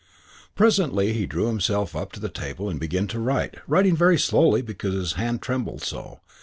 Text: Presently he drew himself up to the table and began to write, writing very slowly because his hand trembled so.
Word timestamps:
Presently 0.55 1.13
he 1.13 1.27
drew 1.27 1.45
himself 1.45 1.95
up 1.95 2.11
to 2.13 2.19
the 2.19 2.27
table 2.27 2.67
and 2.71 2.79
began 2.79 3.05
to 3.05 3.19
write, 3.19 3.57
writing 3.67 3.95
very 3.95 4.17
slowly 4.17 4.63
because 4.63 4.95
his 4.95 5.13
hand 5.13 5.43
trembled 5.43 5.83
so. 5.83 6.21